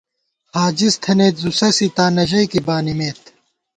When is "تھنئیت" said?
1.03-1.35